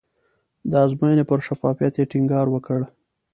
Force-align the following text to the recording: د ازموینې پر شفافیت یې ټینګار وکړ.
د 0.71 0.73
ازموینې 0.85 1.23
پر 1.29 1.39
شفافیت 1.47 1.93
یې 1.99 2.09
ټینګار 2.11 2.47
وکړ. 2.51 2.79